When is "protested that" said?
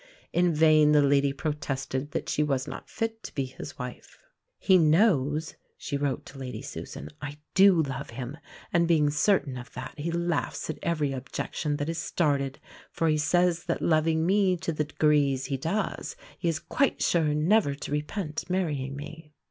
1.31-2.27